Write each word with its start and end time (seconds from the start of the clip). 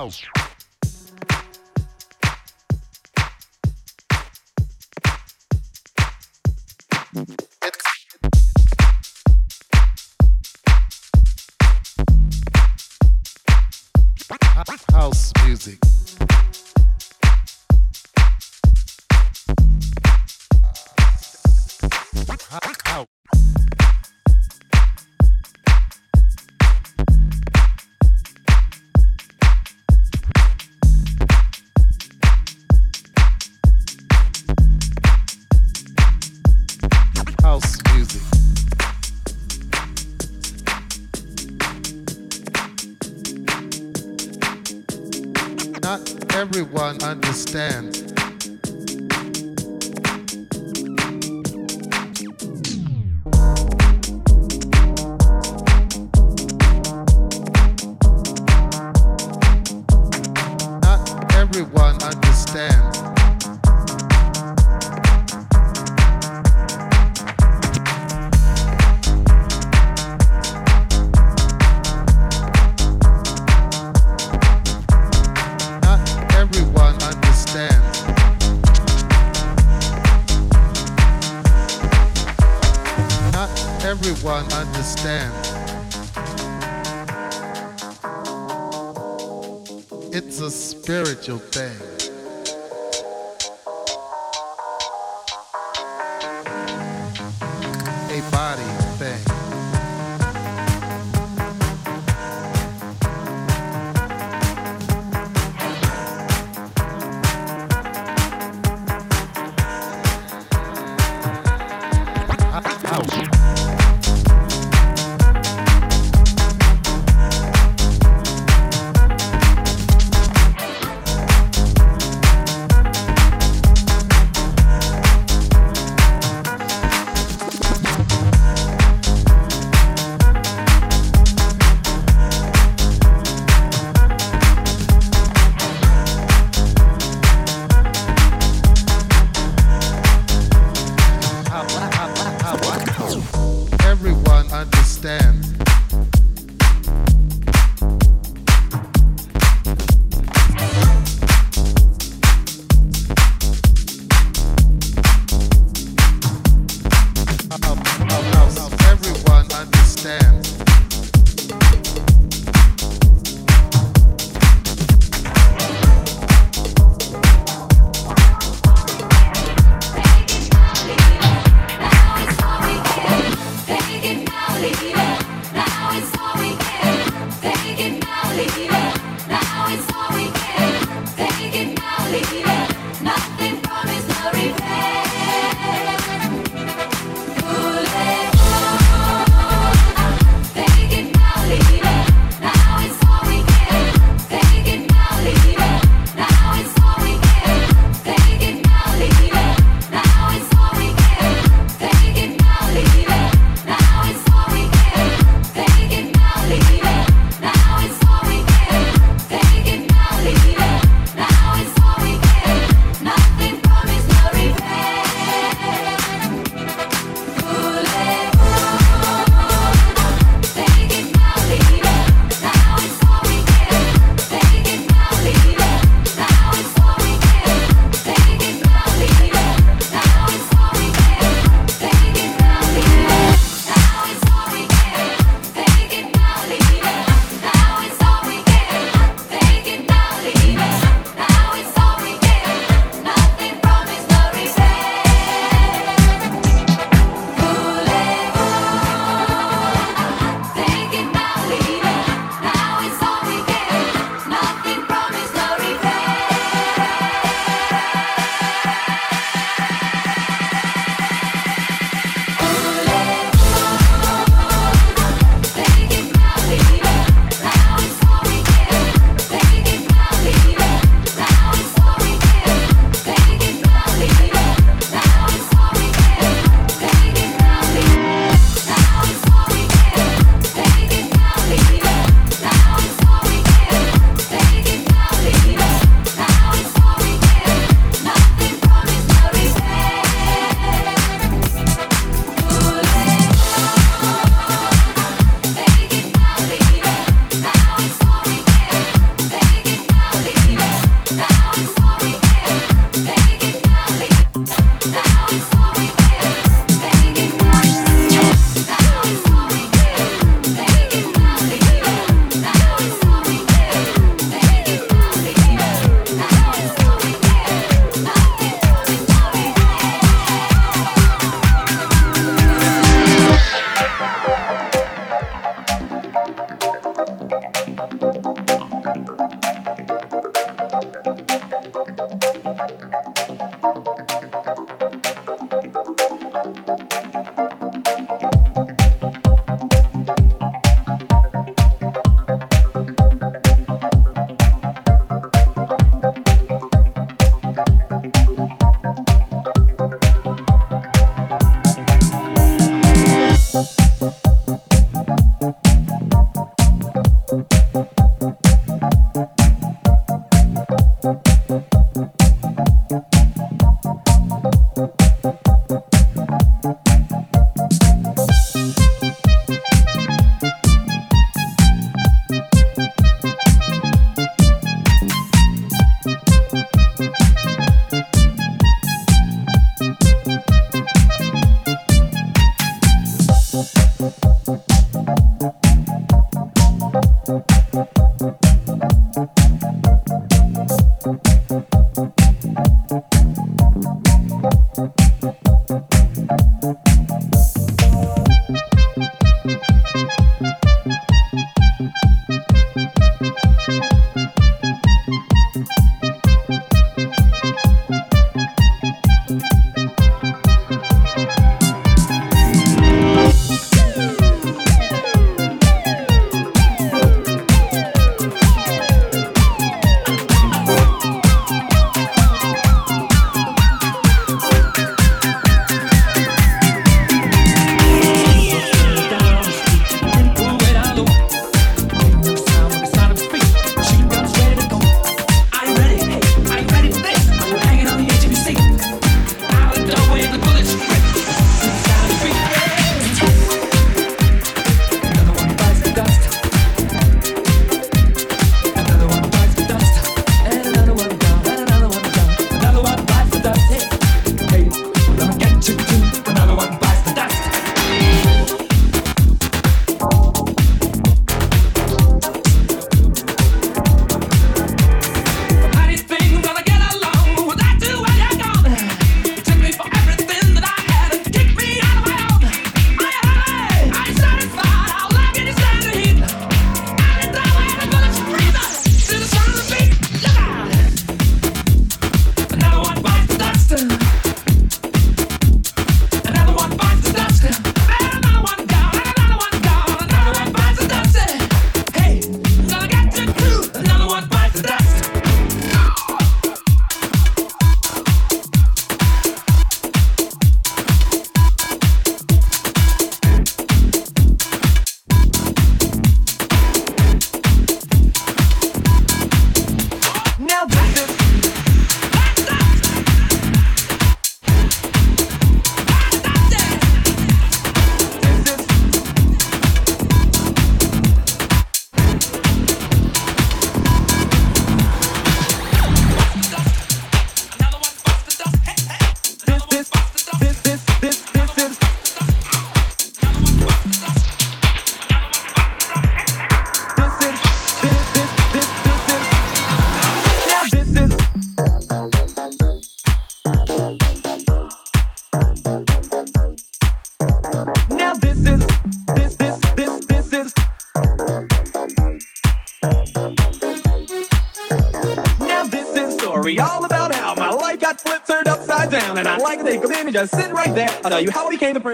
house. 0.00 0.39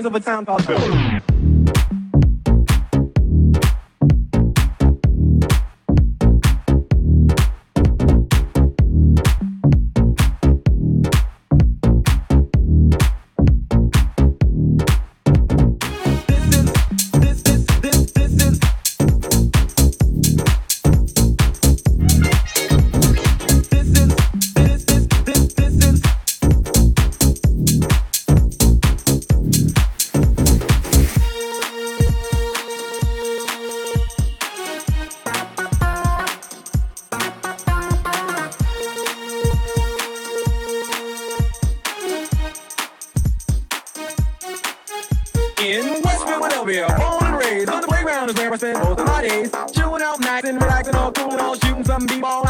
Of 0.07 0.15
a 0.15 0.21
town 0.21 0.47
called 0.47 0.63
real. 46.77 46.89
Born 46.97 47.25
and 47.25 47.39
raised 47.39 47.69
on 47.71 47.81
the 47.81 47.87
playground 47.87 48.31
is 48.31 48.37
where 48.37 48.53
I 48.53 48.57
spend 48.57 48.79
most 48.79 49.01
of 49.01 49.07
my 49.07 49.23
days. 49.23 49.51
Chilling 49.73 50.03
out, 50.03 50.21
maxing, 50.21 50.61
relaxing, 50.61 50.95
all 50.95 51.13
cool, 51.13 51.39
all 51.41 51.55
shooting 51.57 51.85
some 51.85 52.07
b-ball. 52.07 52.46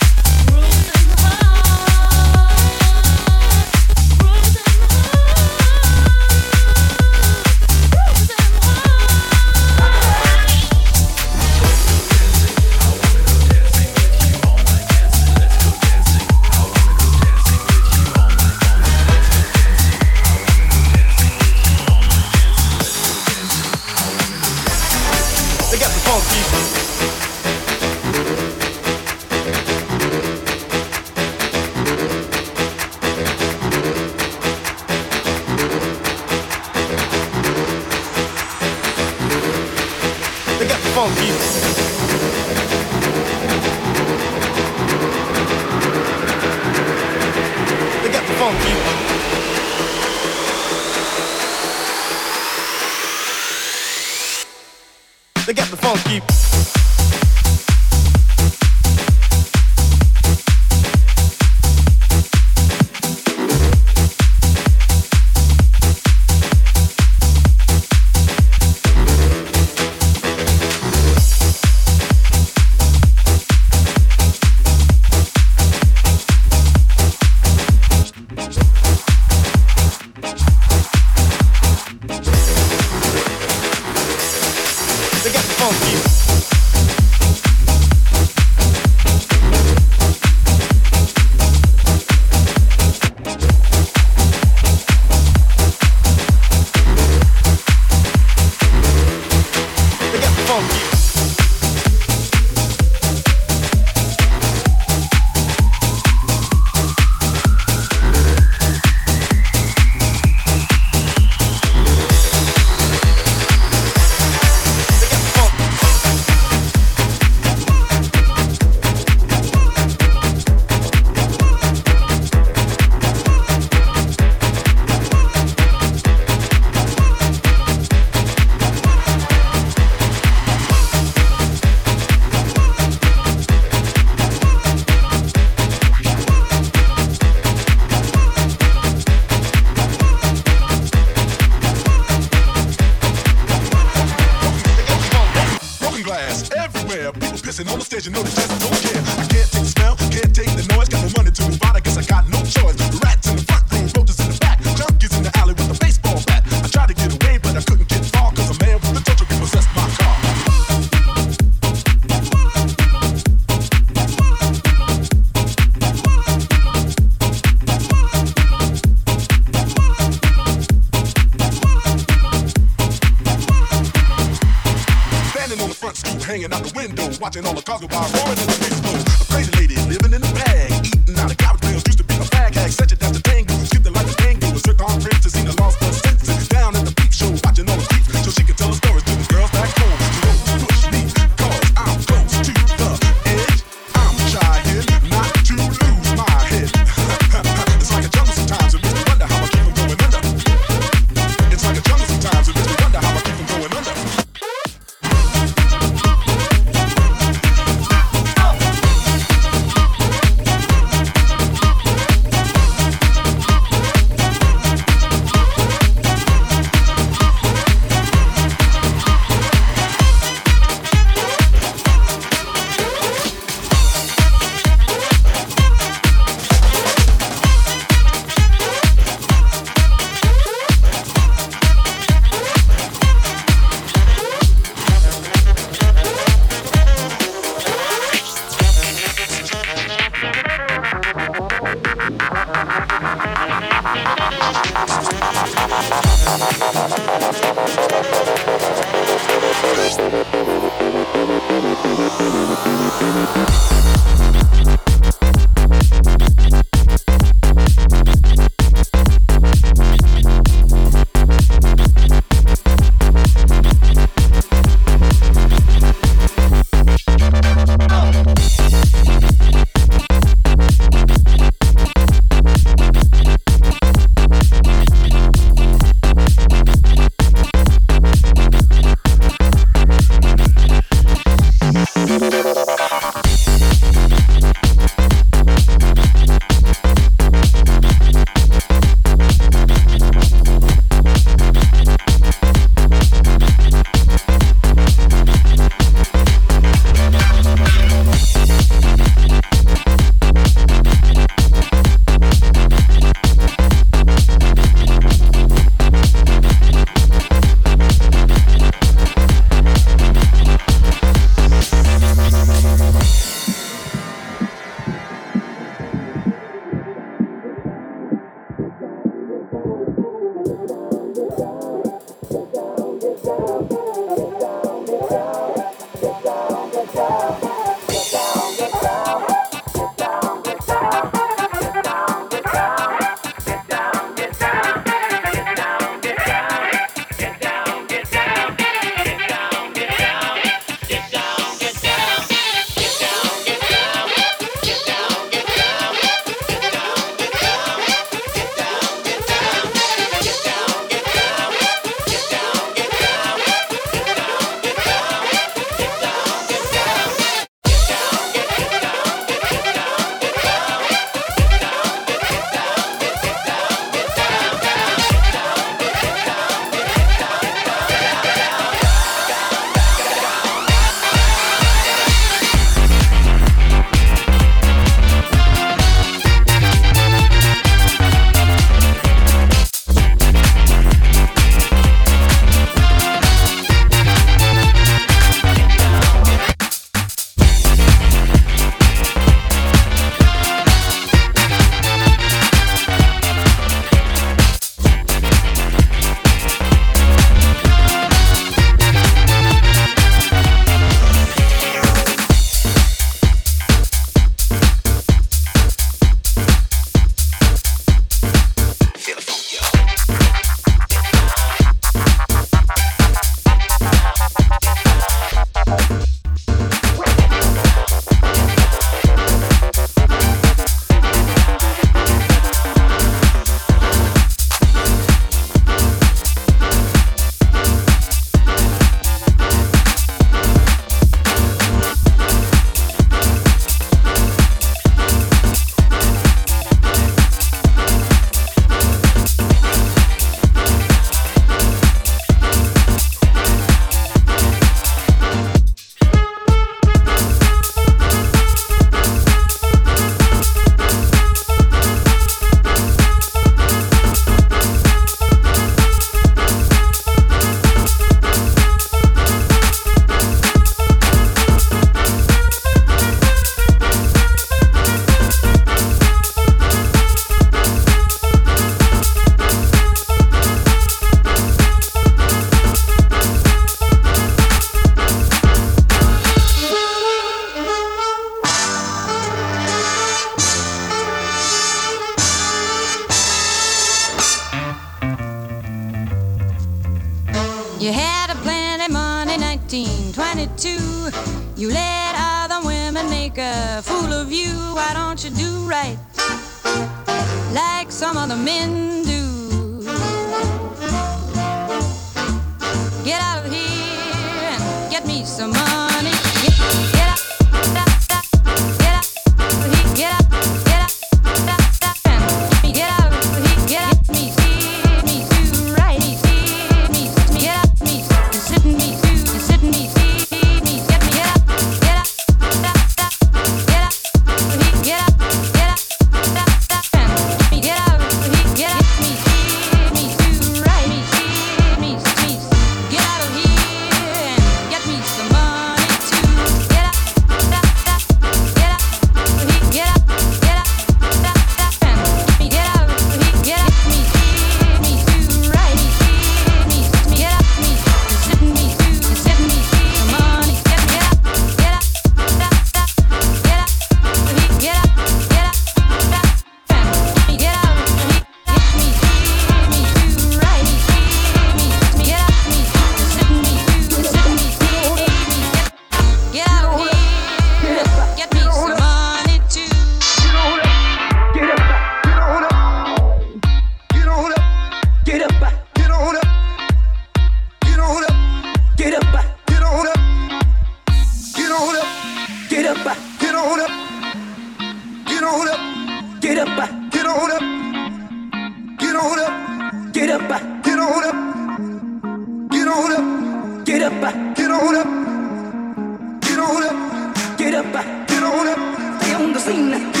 seen. 599.51 600.00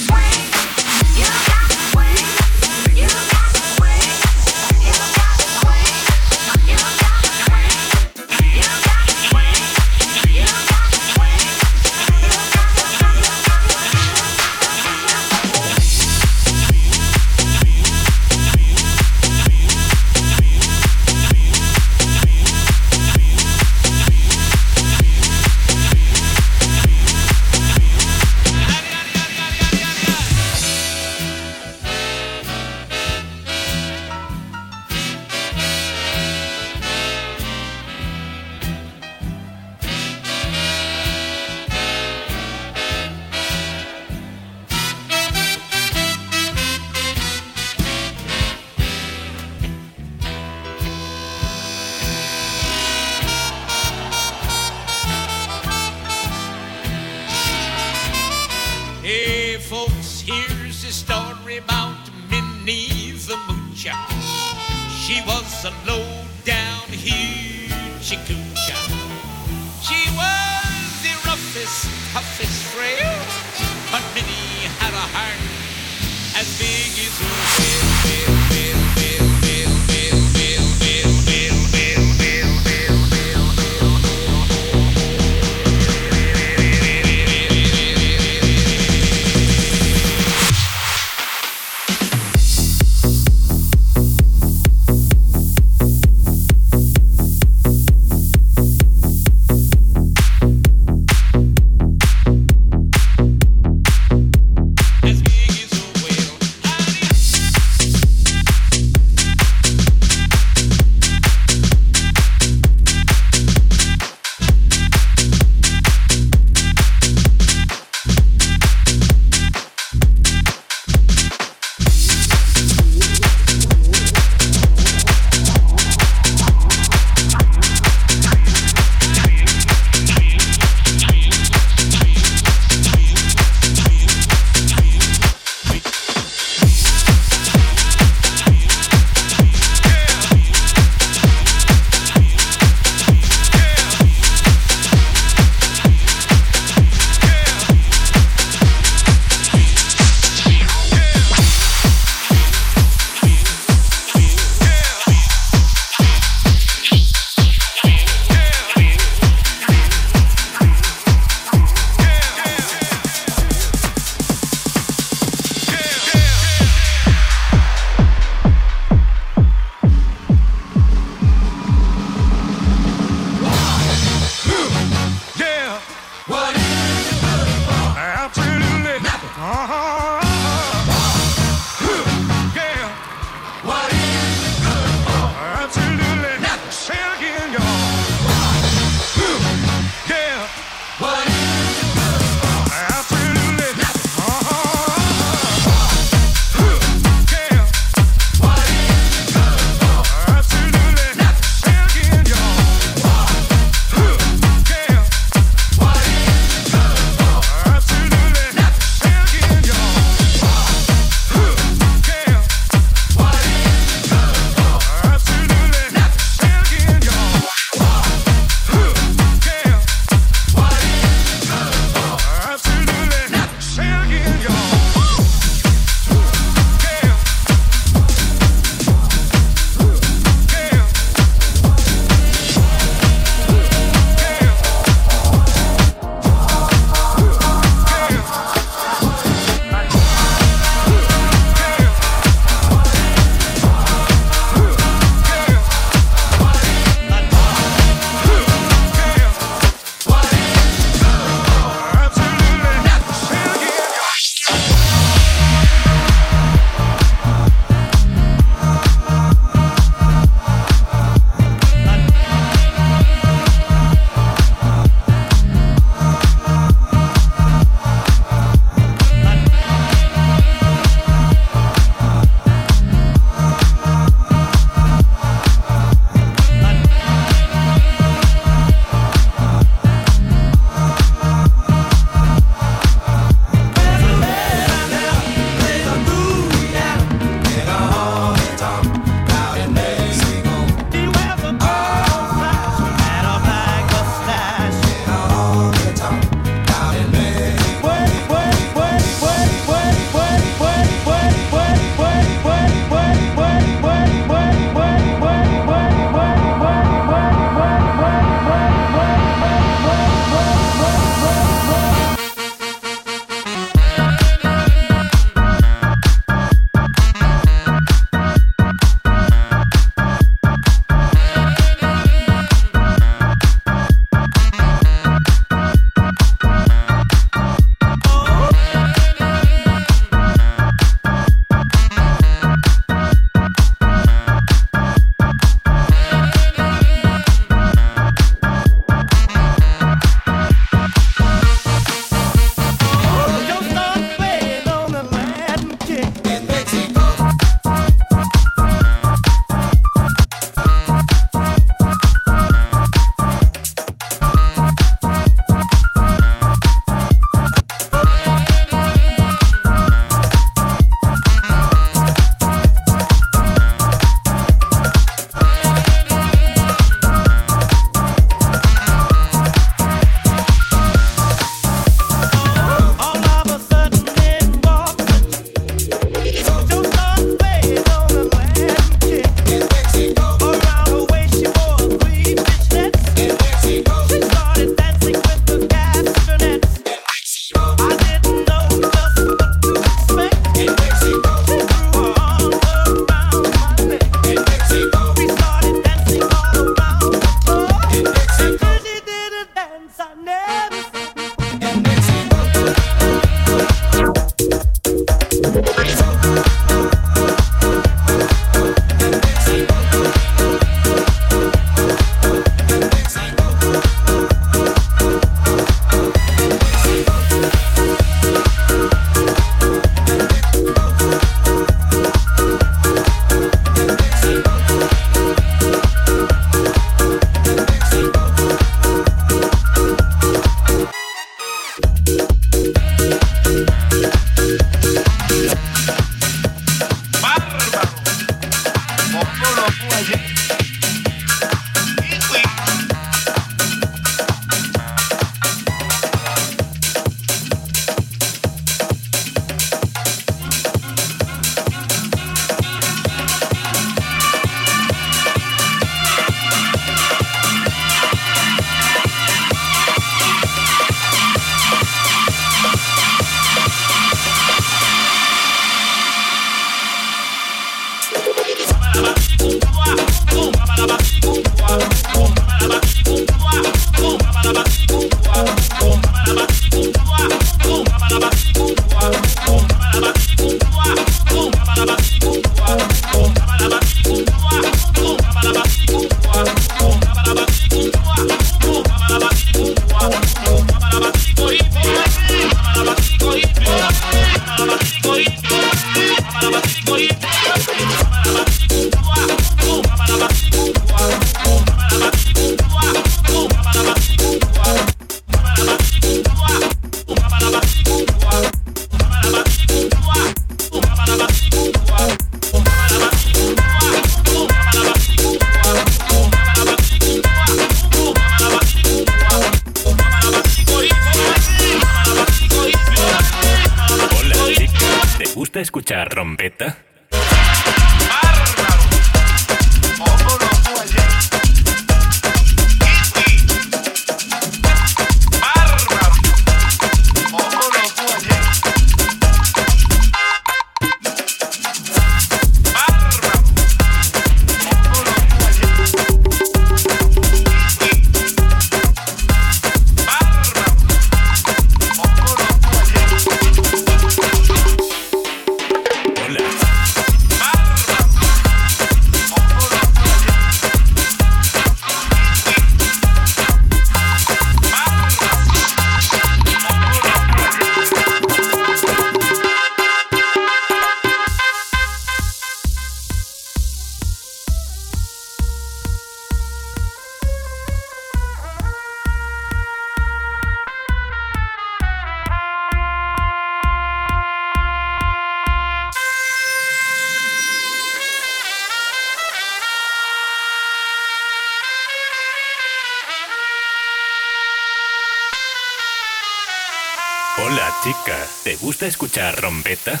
Escuchar 598.86 599.36
trompeta? 599.36 600.00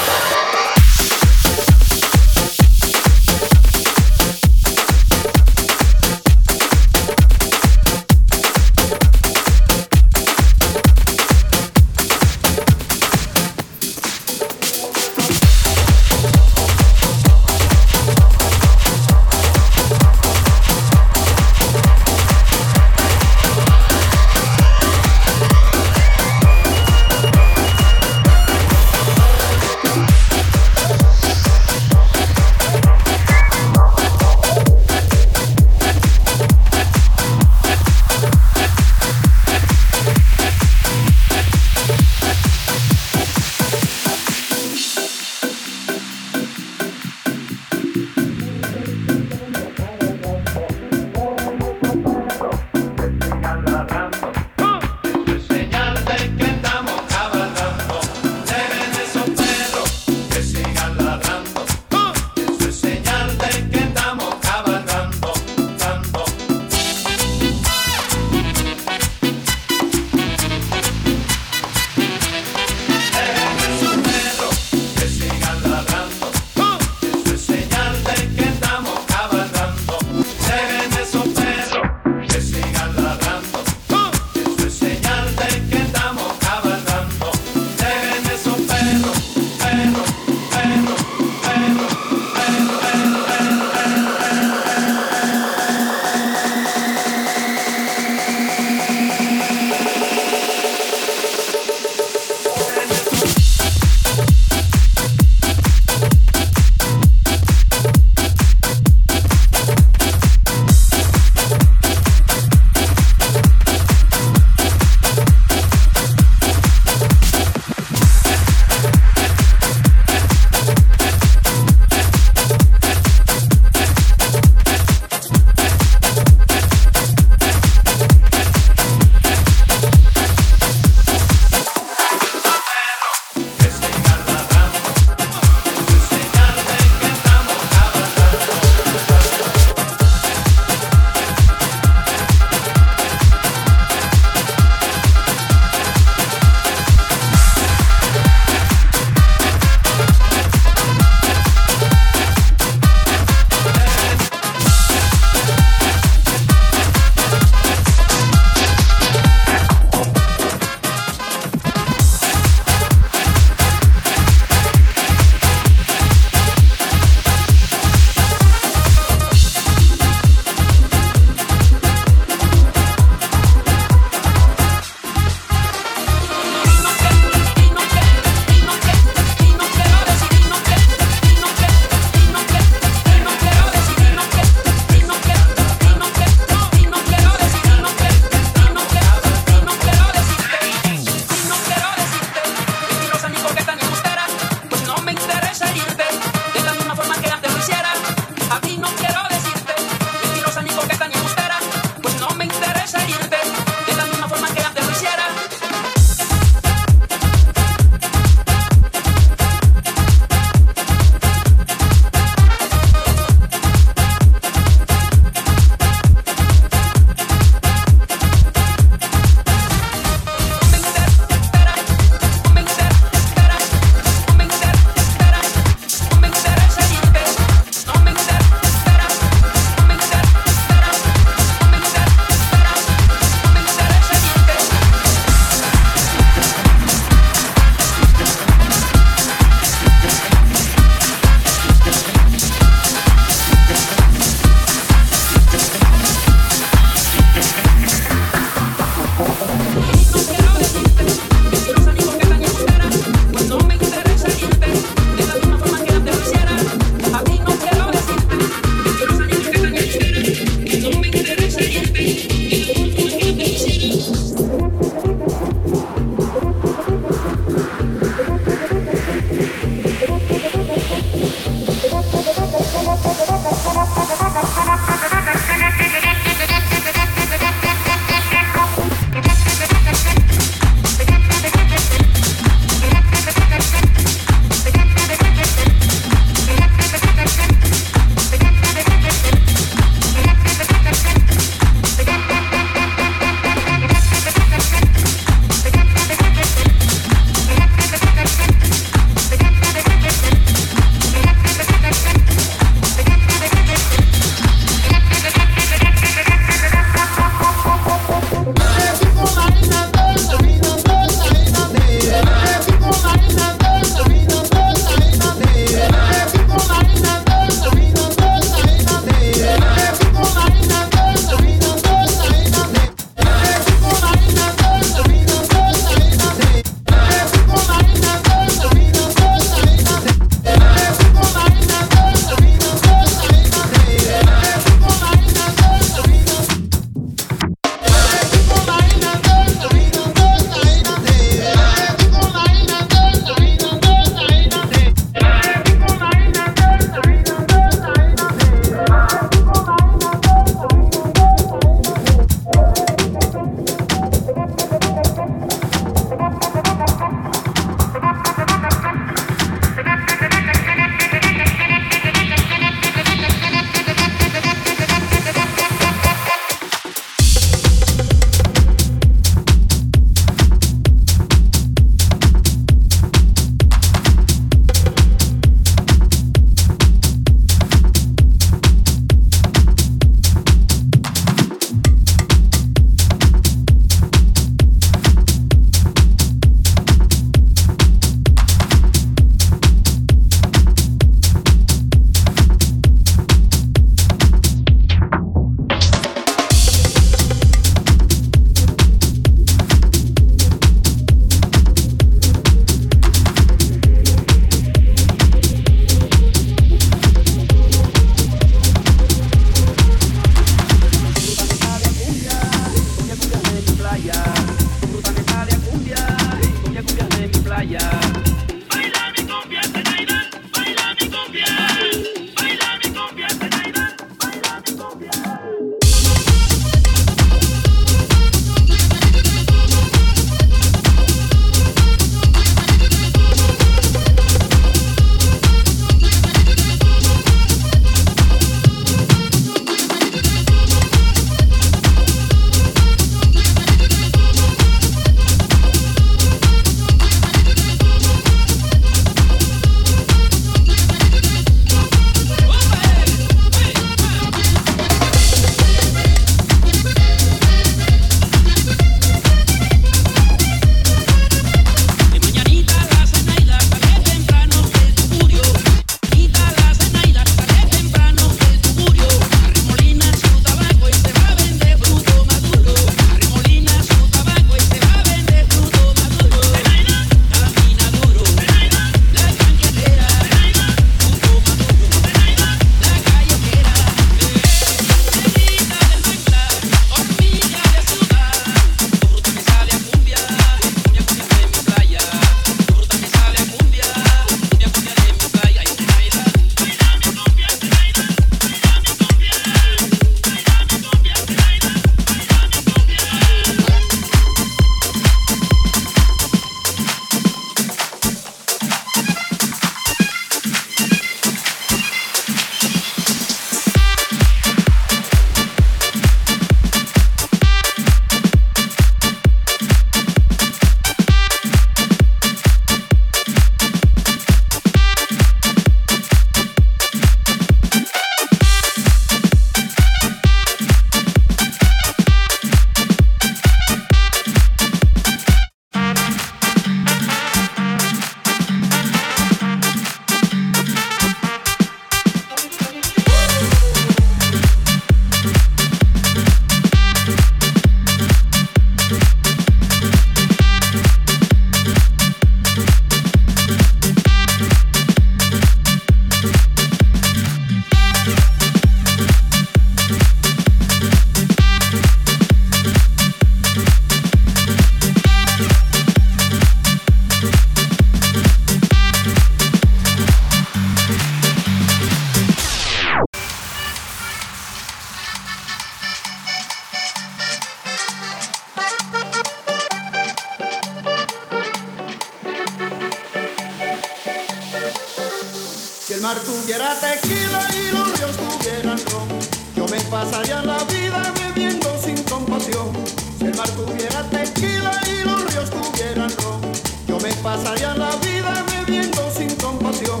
Mar 586.06 586.20
tuviera 586.20 586.72
tequila 586.78 587.40
y 587.52 587.72
los 587.72 587.98
ríos 587.98 588.16
tuvieran 588.16 588.78
ron, 588.92 589.08
yo 589.56 589.66
me 589.66 589.80
pasaría 589.90 590.40
la 590.42 590.58
vida 590.70 591.02
bebiendo 591.18 591.68
sin 591.84 592.00
compasión. 592.04 592.70
Si 593.18 593.24
el 593.24 593.34
mar 593.34 593.50
tuviera 593.50 594.04
tequila 594.04 594.70
y 594.86 595.02
los 595.02 595.24
ríos 595.24 595.50
tuvieran 595.50 596.12
ron, 596.18 596.40
yo 596.86 597.00
me 597.00 597.12
pasaría 597.24 597.74
la 597.74 597.90
vida 597.96 598.44
bebiendo 598.52 599.02
sin 599.16 599.34
compasión. 599.34 600.00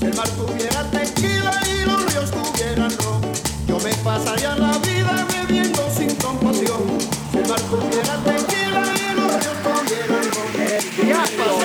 Si 0.00 0.06
el 0.06 0.14
mar 0.16 0.28
tuviera 0.30 0.90
tequila 0.90 1.52
y 1.72 1.84
los 1.84 2.04
ríos 2.06 2.30
tuvieran 2.32 2.90
ron, 2.98 3.20
yo 3.68 3.78
me 3.78 3.94
pasaría 4.02 4.56
la 4.56 4.76
vida 4.78 5.24
bebiendo 5.34 5.82
sin 5.96 6.12
compasión. 6.16 6.82
Si 7.30 7.38
el 7.38 7.48
mar 7.48 7.60
tuviera 7.70 8.14
tequila 8.24 8.82
y 9.02 9.14
los 9.14 9.30
ríos 9.38 9.58
tuvieran 9.62 10.24
ron, 10.34 11.63